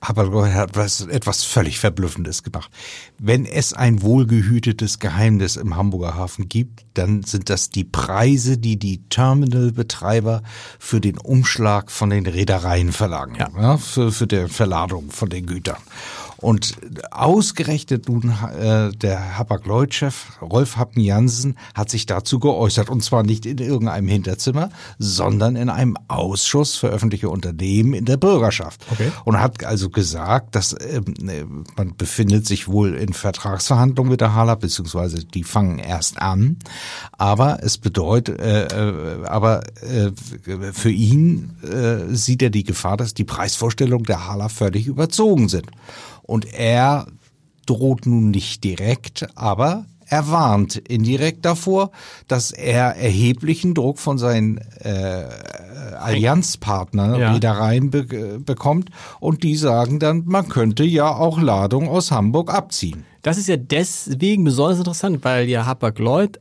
Aber 0.00 0.46
er 0.46 0.54
hat 0.54 0.76
was, 0.76 1.00
etwas 1.00 1.42
völlig 1.42 1.80
Verblüffendes 1.80 2.44
gemacht. 2.44 2.70
Wenn 3.18 3.44
es 3.44 3.72
ein 3.72 4.00
wohlgehütetes 4.02 5.00
Geheimnis 5.00 5.56
im 5.56 5.74
Hamburger 5.74 6.14
Hafen 6.14 6.48
gibt, 6.48 6.84
dann 6.94 7.24
sind 7.24 7.50
das 7.50 7.70
die 7.70 7.82
Preise, 7.82 8.58
die 8.58 8.78
die 8.78 9.02
Terminalbetreiber 9.08 10.42
für 10.78 11.00
den 11.00 11.18
Umschlag 11.18 11.90
von 11.90 12.10
den 12.10 12.26
Reedereien 12.26 12.92
verlangen, 12.92 13.36
Ja. 13.36 13.48
ja. 13.60 13.76
für, 13.76 14.12
für 14.12 14.28
die 14.28 14.46
Verladung 14.48 15.10
von 15.10 15.28
den 15.30 15.46
Gütern. 15.46 15.78
Und 16.40 16.76
ausgerechnet 17.10 18.08
nun 18.08 18.32
äh, 18.56 18.90
der 18.92 19.38
Hapag-Lloyd-Chef 19.38 20.40
Rolf 20.40 20.76
Happen 20.76 21.00
Jansen 21.00 21.56
hat 21.74 21.90
sich 21.90 22.06
dazu 22.06 22.38
geäußert. 22.38 22.90
Und 22.90 23.02
zwar 23.02 23.24
nicht 23.24 23.44
in 23.44 23.58
irgendeinem 23.58 24.06
Hinterzimmer, 24.06 24.70
sondern 25.00 25.56
in 25.56 25.68
einem 25.68 25.96
Ausschuss 26.06 26.76
für 26.76 26.88
öffentliche 26.88 27.28
Unternehmen 27.28 27.92
in 27.92 28.04
der 28.04 28.18
Bürgerschaft. 28.18 28.86
Okay. 28.92 29.10
Und 29.24 29.40
hat 29.40 29.64
also 29.64 29.90
gesagt, 29.90 30.54
dass 30.54 30.76
ähm, 30.80 31.14
äh, 31.28 31.44
man 31.76 31.96
befindet 31.96 32.46
sich 32.46 32.68
wohl 32.68 32.94
in 32.94 33.14
Vertragsverhandlungen 33.14 34.12
mit 34.12 34.20
der 34.20 34.34
Hala, 34.34 34.54
beziehungsweise 34.54 35.24
die 35.24 35.42
fangen 35.42 35.80
erst 35.80 36.22
an. 36.22 36.58
Aber 37.16 37.64
es 37.64 37.78
bedeutet, 37.78 38.38
äh, 38.40 38.66
äh, 38.66 39.26
aber 39.26 39.62
äh, 39.82 40.12
für 40.72 40.90
ihn 40.90 41.56
äh, 41.62 42.14
sieht 42.14 42.42
er 42.42 42.50
die 42.50 42.64
Gefahr, 42.64 42.96
dass 42.96 43.12
die 43.12 43.24
Preisvorstellungen 43.24 44.04
der 44.04 44.28
Hala 44.28 44.48
völlig 44.48 44.86
überzogen 44.86 45.48
sind. 45.48 45.66
Und 46.28 46.52
er 46.52 47.06
droht 47.64 48.04
nun 48.04 48.30
nicht 48.30 48.62
direkt, 48.62 49.26
aber 49.34 49.86
er 50.06 50.30
warnt 50.30 50.76
indirekt 50.76 51.44
davor, 51.46 51.90
dass 52.28 52.50
er 52.50 52.96
erheblichen 52.96 53.72
Druck 53.74 53.98
von 53.98 54.18
seinen 54.18 54.58
äh, 54.80 55.24
Allianzpartnern, 55.98 57.18
Ja. 57.18 57.32
Reedereien 57.32 57.90
be 57.90 58.38
bekommt 58.38 58.90
und 59.20 59.42
die 59.42 59.56
sagen 59.56 59.98
dann, 59.98 60.22
man 60.26 60.48
könnte 60.48 60.84
ja 60.84 61.14
auch 61.14 61.40
Ladung 61.40 61.88
aus 61.88 62.10
Hamburg 62.10 62.52
abziehen. 62.52 63.04
Das 63.22 63.38
ist 63.38 63.48
ja 63.48 63.56
deswegen 63.56 64.44
besonders 64.44 64.78
interessant, 64.78 65.24
weil 65.24 65.48
ja 65.48 65.64
Hapag-Lloyd 65.66 66.38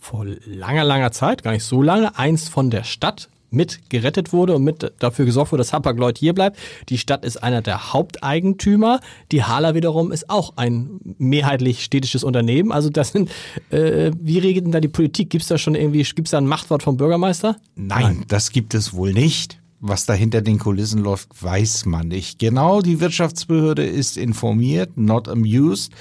vor 0.00 0.26
langer, 0.46 0.84
langer 0.84 1.12
Zeit, 1.12 1.42
gar 1.44 1.52
nicht 1.52 1.64
so 1.64 1.80
lange, 1.80 2.16
einst 2.18 2.48
von 2.48 2.70
der 2.70 2.84
Stadt 2.84 3.28
mit 3.50 3.90
gerettet 3.90 4.32
wurde 4.32 4.54
und 4.56 4.64
mit 4.64 4.92
dafür 4.98 5.24
gesorgt 5.24 5.52
wurde, 5.52 5.60
dass 5.60 5.72
Hapag-Lloyd 5.72 6.18
hier 6.18 6.34
bleibt. 6.34 6.58
Die 6.88 6.98
Stadt 6.98 7.24
ist 7.24 7.38
einer 7.38 7.62
der 7.62 7.92
Haupteigentümer. 7.92 9.00
Die 9.32 9.44
Hala 9.44 9.74
wiederum 9.74 10.12
ist 10.12 10.28
auch 10.28 10.52
ein 10.56 11.00
mehrheitlich 11.18 11.84
städtisches 11.84 12.24
Unternehmen. 12.24 12.72
Also 12.72 12.90
das 12.90 13.12
sind, 13.12 13.30
äh, 13.70 14.10
wie 14.20 14.38
regelt 14.38 14.66
denn 14.66 14.72
da 14.72 14.80
die 14.80 14.88
Politik? 14.88 15.30
Gibt 15.30 15.42
es 15.42 15.48
da 15.48 15.58
schon 15.58 15.74
irgendwie, 15.74 16.02
gibt 16.02 16.28
es 16.28 16.32
da 16.32 16.38
ein 16.38 16.46
Machtwort 16.46 16.82
vom 16.82 16.96
Bürgermeister? 16.96 17.56
Nein, 17.74 18.24
das 18.28 18.50
gibt 18.50 18.74
es 18.74 18.92
wohl 18.92 19.12
nicht. 19.12 19.58
Was 19.80 20.06
da 20.06 20.12
hinter 20.12 20.42
den 20.42 20.58
Kulissen 20.58 21.02
läuft, 21.02 21.42
weiß 21.42 21.86
man 21.86 22.08
nicht. 22.08 22.40
Genau, 22.40 22.80
die 22.80 22.98
Wirtschaftsbehörde 22.98 23.86
ist 23.86 24.16
informiert, 24.16 24.96
not 24.96 25.28
amused. 25.28 25.92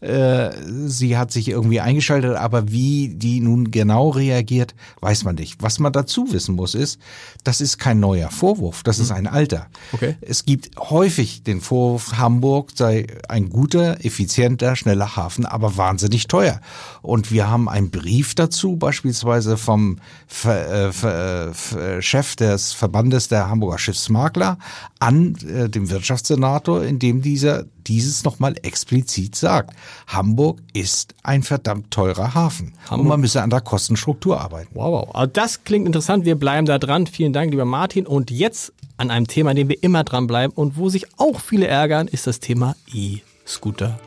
Äh, 0.00 0.50
sie 0.86 1.16
hat 1.16 1.32
sich 1.32 1.48
irgendwie 1.48 1.80
eingeschaltet, 1.80 2.36
aber 2.36 2.70
wie 2.70 3.08
die 3.08 3.40
nun 3.40 3.70
genau 3.70 4.10
reagiert, 4.10 4.74
weiß 5.00 5.24
man 5.24 5.36
nicht. 5.36 5.62
Was 5.62 5.78
man 5.78 5.92
dazu 5.92 6.32
wissen 6.32 6.54
muss, 6.54 6.74
ist, 6.74 7.00
das 7.44 7.60
ist 7.60 7.78
kein 7.78 7.98
neuer 7.98 8.30
Vorwurf, 8.30 8.82
das 8.82 8.98
ist 8.98 9.10
ein 9.10 9.26
alter. 9.26 9.68
Okay. 9.92 10.16
Es 10.20 10.44
gibt 10.44 10.78
häufig 10.78 11.42
den 11.42 11.60
Vorwurf, 11.60 12.18
Hamburg 12.18 12.72
sei 12.74 13.06
ein 13.28 13.48
guter, 13.48 14.04
effizienter, 14.04 14.76
schneller 14.76 15.16
Hafen, 15.16 15.46
aber 15.46 15.76
wahnsinnig 15.76 16.28
teuer. 16.28 16.60
Und 17.02 17.32
wir 17.32 17.48
haben 17.48 17.68
einen 17.68 17.90
Brief 17.90 18.34
dazu, 18.34 18.76
beispielsweise 18.76 19.56
vom 19.56 19.98
Ver, 20.26 20.88
äh, 20.88 20.92
Ver, 20.92 21.52
äh, 21.76 22.02
Chef 22.02 22.36
des 22.36 22.72
Verbandes 22.72 23.25
der 23.28 23.48
Hamburger 23.48 23.78
Schiffsmakler 23.78 24.58
an 24.98 25.34
äh, 25.46 25.68
dem 25.68 25.90
Wirtschaftssenator, 25.90 26.84
in 26.84 26.98
dem 26.98 27.22
dieser 27.22 27.64
dieses 27.86 28.24
nochmal 28.24 28.56
explizit 28.62 29.36
sagt. 29.36 29.74
Hamburg 30.06 30.60
ist 30.72 31.14
ein 31.22 31.42
verdammt 31.42 31.90
teurer 31.90 32.34
Hafen. 32.34 32.74
Und 32.90 33.06
man 33.06 33.20
müsse 33.20 33.42
an 33.42 33.50
der 33.50 33.60
Kostenstruktur 33.60 34.40
arbeiten. 34.40 34.74
Wow, 34.74 35.06
wow. 35.06 35.14
Also 35.14 35.30
das 35.32 35.64
klingt 35.64 35.86
interessant. 35.86 36.24
Wir 36.24 36.34
bleiben 36.34 36.66
da 36.66 36.78
dran. 36.78 37.06
Vielen 37.06 37.32
Dank, 37.32 37.50
lieber 37.50 37.64
Martin. 37.64 38.06
Und 38.06 38.30
jetzt 38.30 38.72
an 38.96 39.10
einem 39.10 39.26
Thema, 39.26 39.50
an 39.50 39.56
dem 39.56 39.68
wir 39.68 39.82
immer 39.82 40.04
dranbleiben 40.04 40.54
und 40.54 40.76
wo 40.76 40.88
sich 40.88 41.06
auch 41.18 41.40
viele 41.40 41.66
ärgern, 41.66 42.08
ist 42.08 42.26
das 42.26 42.40
Thema 42.40 42.74
E-Scooter. 42.92 43.98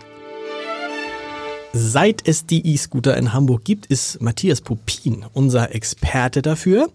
Seit 1.72 2.28
es 2.28 2.48
die 2.48 2.66
E-Scooter 2.74 3.16
in 3.16 3.32
Hamburg 3.32 3.64
gibt, 3.64 3.86
ist 3.86 4.22
Matthias 4.22 4.62
Pupin 4.62 5.24
unser 5.34 5.76
Experte 5.76 6.42
dafür. 6.42 6.90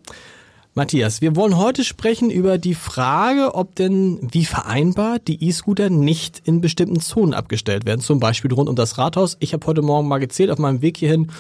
Matthias, 0.76 1.20
wir 1.20 1.36
wollen 1.36 1.56
heute 1.56 1.84
sprechen 1.84 2.30
über 2.30 2.58
die 2.58 2.74
Frage, 2.74 3.54
ob 3.54 3.76
denn 3.76 4.18
wie 4.20 4.44
vereinbart 4.44 5.28
die 5.28 5.44
E-Scooter 5.44 5.88
nicht 5.88 6.42
in 6.44 6.60
bestimmten 6.60 6.98
Zonen 6.98 7.32
abgestellt 7.32 7.86
werden, 7.86 8.00
zum 8.00 8.18
Beispiel 8.18 8.52
rund 8.52 8.68
um 8.68 8.74
das 8.74 8.98
Rathaus. 8.98 9.36
Ich 9.38 9.52
habe 9.52 9.64
heute 9.68 9.82
Morgen 9.82 10.08
mal 10.08 10.18
gezählt 10.18 10.50
auf 10.50 10.58
meinem 10.58 10.82
Weg 10.82 10.96
hierhin, 10.96 11.30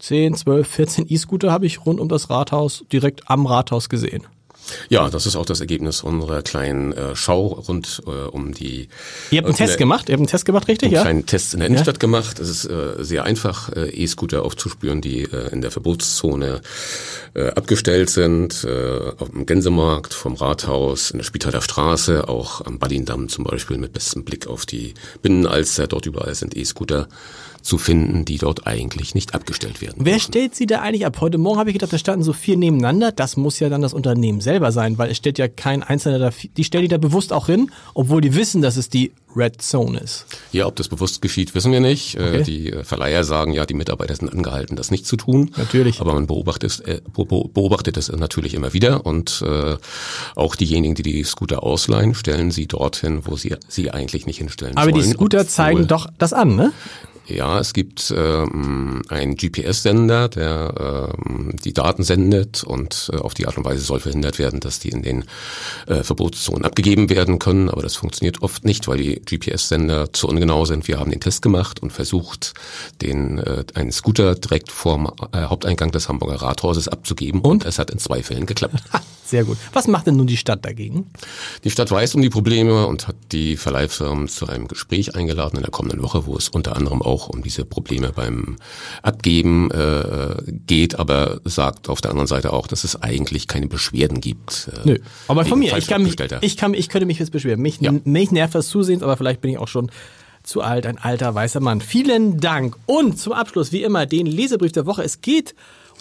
10, 0.00 0.34
12, 0.34 0.66
14 0.66 1.06
E-Scooter 1.08 1.52
habe 1.52 1.66
ich 1.66 1.86
rund 1.86 2.00
um 2.00 2.08
das 2.08 2.30
Rathaus 2.30 2.84
direkt 2.92 3.30
am 3.30 3.46
Rathaus 3.46 3.88
gesehen. 3.88 4.26
Ja, 4.88 5.10
das 5.10 5.26
ist 5.26 5.36
auch 5.36 5.46
das 5.46 5.60
Ergebnis 5.60 6.02
unserer 6.02 6.42
kleinen 6.42 6.92
äh, 6.92 7.16
Schau 7.16 7.46
rund 7.46 8.02
äh, 8.06 8.10
um 8.10 8.52
die. 8.52 8.88
Ihr 9.30 9.38
habt 9.38 9.46
einen 9.46 9.54
äh, 9.54 9.58
Test 9.58 9.78
gemacht? 9.78 10.08
Ihr 10.08 10.12
habt 10.14 10.20
einen 10.20 10.26
Test 10.28 10.44
gemacht, 10.44 10.68
richtig? 10.68 10.86
einen 10.88 10.94
Ja. 10.94 11.02
kleinen 11.02 11.26
Test 11.26 11.54
in 11.54 11.60
der 11.60 11.68
Innenstadt 11.68 11.98
gemacht. 12.00 12.38
Es 12.38 12.48
ist 12.48 12.64
äh, 12.66 12.94
sehr 13.02 13.24
einfach, 13.24 13.70
äh, 13.74 13.88
E-Scooter 13.90 14.44
aufzuspüren, 14.44 15.00
die 15.00 15.22
äh, 15.22 15.50
in 15.52 15.60
der 15.60 15.70
Verbotszone 15.70 16.60
äh, 17.34 17.48
abgestellt 17.48 18.10
sind, 18.10 18.64
äh, 18.64 19.12
auf 19.18 19.30
dem 19.30 19.46
Gänsemarkt, 19.46 20.14
vom 20.14 20.34
Rathaus, 20.34 21.10
in 21.10 21.18
der 21.18 21.24
Spitaler 21.24 21.62
Straße, 21.62 22.28
auch 22.28 22.64
am 22.64 22.78
Ballindamm 22.78 23.28
zum 23.28 23.44
Beispiel 23.44 23.78
mit 23.78 23.92
bestem 23.92 24.24
Blick 24.24 24.46
auf 24.46 24.66
die 24.66 24.94
Binnenalster. 25.22 25.86
Dort 25.86 26.06
überall 26.06 26.34
sind 26.34 26.56
E-Scooter 26.56 27.08
zu 27.62 27.78
finden, 27.78 28.24
die 28.24 28.38
dort 28.38 28.66
eigentlich 28.66 29.14
nicht 29.14 29.34
abgestellt 29.34 29.80
werden. 29.80 29.96
Wer 29.98 30.14
dürfen. 30.14 30.20
stellt 30.32 30.54
sie 30.54 30.66
da 30.66 30.80
eigentlich 30.80 31.06
ab? 31.06 31.20
Heute 31.20 31.38
Morgen 31.38 31.58
habe 31.58 31.70
ich 31.70 31.74
gedacht, 31.74 31.92
da 31.92 31.98
standen 31.98 32.22
so 32.24 32.32
vier 32.32 32.56
nebeneinander. 32.56 33.12
Das 33.12 33.36
muss 33.36 33.58
ja 33.60 33.68
dann 33.68 33.82
das 33.82 33.92
Unternehmen 33.94 34.40
selber 34.40 34.72
sein, 34.72 34.98
weil 34.98 35.10
es 35.10 35.16
stellt 35.16 35.38
ja 35.38 35.48
kein 35.48 35.82
Einzelner 35.82 36.18
da. 36.18 36.30
Die 36.56 36.64
stellen 36.64 36.82
die 36.82 36.88
da 36.88 36.98
bewusst 36.98 37.32
auch 37.32 37.46
hin, 37.46 37.70
obwohl 37.94 38.20
die 38.20 38.34
wissen, 38.34 38.62
dass 38.62 38.76
es 38.76 38.88
die 38.88 39.12
Red 39.36 39.62
Zone 39.62 40.00
ist. 40.00 40.26
Ja, 40.50 40.66
ob 40.66 40.74
das 40.74 40.88
bewusst 40.88 41.22
geschieht, 41.22 41.54
wissen 41.54 41.70
wir 41.70 41.78
nicht. 41.80 42.16
Äh, 42.16 42.20
Okay. 42.30 42.42
Die 42.42 42.72
äh, 42.72 42.84
Verleiher 42.84 43.22
sagen 43.24 43.52
ja, 43.52 43.64
die 43.66 43.74
Mitarbeiter 43.74 44.14
sind 44.16 44.32
angehalten, 44.32 44.74
das 44.76 44.90
nicht 44.90 45.06
zu 45.06 45.16
tun. 45.16 45.50
Natürlich. 45.56 46.00
Aber 46.00 46.14
man 46.14 46.26
beobachtet, 46.26 46.70
es- 46.70 46.80
äh, 46.80 47.00
be- 47.12 47.24
beobachtet 47.24 47.96
es 47.96 48.10
natürlich 48.10 48.54
immer 48.54 48.72
wieder 48.72 49.04
und 49.06 49.42
äh, 49.46 49.76
auch 50.36 50.54
diejenigen, 50.56 50.94
die 50.94 51.02
die 51.02 51.22
Scooter 51.24 51.62
ausleihen, 51.62 52.14
stellen 52.14 52.50
sie 52.50 52.66
dorthin, 52.66 53.22
wo 53.24 53.36
sie 53.36 53.54
sie 53.68 53.90
eigentlich 53.90 54.26
nicht 54.26 54.38
hinstellen 54.38 54.76
Aber 54.76 54.90
die 54.92 55.00
sollen. 55.02 55.12
Scooter 55.14 55.46
zeigen 55.46 55.86
doch 55.86 56.08
das 56.18 56.32
an, 56.32 56.56
ne? 56.56 56.72
Ja, 57.30 57.60
es 57.60 57.72
gibt 57.72 58.12
ähm, 58.16 59.02
einen 59.08 59.36
GPS-Sender, 59.36 60.28
der 60.28 61.12
ähm, 61.16 61.54
die 61.64 61.72
Daten 61.72 62.02
sendet 62.02 62.64
und 62.64 63.10
äh, 63.12 63.16
auf 63.16 63.34
die 63.34 63.46
Art 63.46 63.56
und 63.56 63.64
Weise 63.64 63.82
soll 63.82 64.00
verhindert 64.00 64.38
werden, 64.38 64.58
dass 64.58 64.80
die 64.80 64.88
in 64.88 65.02
den 65.02 65.24
äh, 65.86 66.02
Verbotszonen 66.02 66.64
abgegeben 66.64 67.08
werden 67.08 67.38
können. 67.38 67.70
Aber 67.70 67.82
das 67.82 67.94
funktioniert 67.94 68.42
oft 68.42 68.64
nicht, 68.64 68.88
weil 68.88 68.98
die 68.98 69.20
GPS-Sender 69.20 70.12
zu 70.12 70.28
ungenau 70.28 70.64
sind. 70.64 70.88
Wir 70.88 70.98
haben 70.98 71.10
den 71.10 71.20
Test 71.20 71.42
gemacht 71.42 71.80
und 71.80 71.92
versucht, 71.92 72.54
den 73.00 73.38
äh, 73.38 73.64
einen 73.74 73.92
Scooter 73.92 74.34
direkt 74.34 74.72
vorm 74.72 75.12
äh, 75.32 75.42
Haupteingang 75.42 75.92
des 75.92 76.08
Hamburger 76.08 76.42
Rathauses 76.42 76.88
abzugeben. 76.88 77.42
Und 77.42 77.64
es 77.64 77.78
hat 77.78 77.90
in 77.90 77.98
zwei 77.98 78.22
Fällen 78.22 78.46
geklappt. 78.46 78.82
Sehr 79.30 79.44
gut. 79.44 79.58
Was 79.72 79.86
macht 79.86 80.08
denn 80.08 80.16
nun 80.16 80.26
die 80.26 80.36
Stadt 80.36 80.64
dagegen? 80.64 81.08
Die 81.62 81.70
Stadt 81.70 81.88
weiß 81.88 82.16
um 82.16 82.22
die 82.22 82.30
Probleme 82.30 82.88
und 82.88 83.06
hat 83.06 83.14
die 83.30 83.56
Verleihfirmen 83.56 84.26
zu 84.26 84.48
einem 84.48 84.66
Gespräch 84.66 85.14
eingeladen 85.14 85.56
in 85.56 85.62
der 85.62 85.70
kommenden 85.70 86.02
Woche, 86.02 86.26
wo 86.26 86.36
es 86.36 86.48
unter 86.48 86.74
anderem 86.74 87.00
auch 87.00 87.19
um 87.28 87.42
diese 87.42 87.64
Probleme 87.64 88.12
beim 88.14 88.56
Abgeben 89.02 89.70
äh, 89.70 90.36
geht, 90.66 90.98
aber 90.98 91.40
sagt 91.44 91.88
auf 91.88 92.00
der 92.00 92.10
anderen 92.10 92.26
Seite 92.26 92.52
auch, 92.52 92.66
dass 92.66 92.84
es 92.84 93.00
eigentlich 93.02 93.48
keine 93.48 93.66
Beschwerden 93.66 94.20
gibt. 94.20 94.70
Äh, 94.84 94.88
Nö. 94.88 94.98
Aber 95.28 95.44
von 95.44 95.58
mir, 95.58 95.76
ich 95.76 95.86
kann 95.86 96.02
mich, 96.02 96.16
ich 96.40 96.56
kann, 96.56 96.74
ich 96.74 96.88
könnte 96.88 97.06
mich 97.06 97.18
jetzt 97.18 97.32
beschweren. 97.32 97.60
Mich, 97.60 97.80
Ja. 97.80 97.92
mich 98.04 98.30
nervt 98.30 98.54
das 98.54 98.68
zusehends, 98.68 99.02
aber 99.02 99.16
vielleicht 99.16 99.40
bin 99.40 99.50
ich 99.50 99.58
auch 99.58 99.68
schon 99.68 99.90
zu 100.42 100.62
alt, 100.62 100.86
ein 100.86 100.98
alter 100.98 101.34
weißer 101.34 101.60
Mann. 101.60 101.80
Vielen 101.80 102.40
Dank. 102.40 102.76
Und 102.86 103.18
zum 103.18 103.32
Abschluss, 103.34 103.72
wie 103.72 103.82
immer, 103.82 104.06
den 104.06 104.26
Lesebrief 104.26 104.72
der 104.72 104.86
Woche. 104.86 105.02
Es 105.02 105.20
geht 105.20 105.54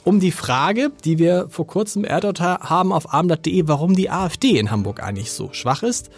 um 0.06 0.22
die 0.22 0.32
Frage, 0.32 0.92
die 1.04 1.20
wir 1.20 1.48
vor 1.50 1.68
kurzem 1.68 2.06
erörtert 2.06 2.40
ha- 2.40 2.60
haben 2.70 2.94
auf 2.94 3.14
abendblatt.de, 3.14 3.64
warum 3.68 3.96
die 3.96 4.10
AfD 4.10 4.58
in 4.58 4.72
Hamburg 4.72 5.04
eigentlich 5.04 5.32
so 5.34 5.50
schwach 5.52 5.84
ist. 5.84 6.10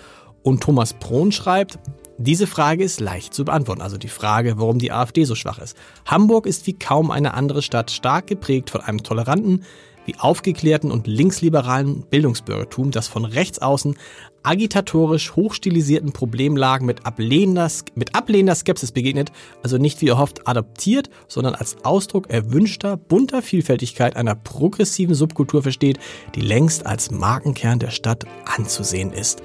Und 0.44 0.62
Thomas 0.62 0.94
Prohn 0.94 1.32
schreibt, 1.32 1.80
diese 2.18 2.48
Frage 2.48 2.84
ist 2.84 3.00
leicht 3.00 3.34
zu 3.34 3.46
beantworten. 3.46 3.82
Also 3.82 3.98
die 3.98 4.08
Frage, 4.08 4.56
warum 4.58 4.80
die 4.80 4.92
AfD 4.92 5.24
so 5.24 5.36
schwach 5.36 5.60
ist. 5.60 5.76
Hamburg 6.06 6.46
ist 6.46 6.68
wie 6.68 6.74
kaum 6.74 7.12
eine 7.12 7.34
andere 7.34 7.62
Stadt 7.62 7.92
stark 7.92 8.28
geprägt 8.28 8.70
von 8.70 8.82
einem 8.82 9.04
toleranten, 9.04 9.64
wie 10.06 10.16
aufgeklärten 10.18 10.92
und 10.92 11.08
linksliberalen 11.08 12.04
Bildungsbürgertum, 12.10 12.92
das 12.92 13.08
von 13.08 13.26
rechts 13.26 13.60
außen 13.60 13.96
agitatorisch 14.44 15.36
hochstilisierten 15.36 16.14
Problemlagen 16.14 16.88
mit 16.88 17.06
ablehnender, 17.06 17.70
mit 17.94 18.16
ablehnender 18.16 18.56
Skepsis 18.56 18.92
begegnet, 18.92 19.32
also 19.62 19.78
nicht 19.78 20.02
wie 20.02 20.08
erhofft 20.08 20.48
adoptiert, 20.48 21.10
sondern 21.28 21.54
als 21.54 21.78
Ausdruck 21.84 22.30
erwünschter, 22.30 22.98
bunter 22.98 23.44
Vielfältigkeit 23.44 24.16
einer 24.16 24.34
progressiven 24.34 25.14
Subkultur 25.14 25.62
versteht, 25.62 26.00
die 26.34 26.42
längst 26.42 26.86
als 26.88 27.12
Markenkern 27.12 27.78
der 27.78 27.92
Stadt 27.92 28.26
anzusehen 28.46 29.14
ist. 29.14 29.44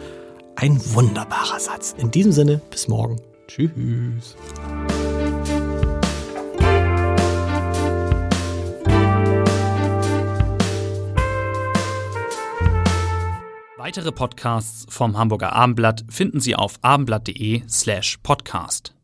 Ein 0.59 0.81
wunderbarer 0.95 1.61
Satz. 1.61 1.95
In 1.99 2.11
diesem 2.11 2.33
Sinne, 2.33 2.63
bis 2.71 2.89
morgen. 2.89 3.21
Tschüss. 3.47 4.35
Weitere 13.77 14.11
Podcasts 14.11 14.87
vom 14.89 15.19
Hamburger 15.19 15.53
Abendblatt 15.53 16.05
finden 16.09 16.41
Sie 16.41 16.57
auf 16.57 16.79
abendblatt.de 16.81 17.63
slash 17.69 18.17
podcast. 18.23 18.96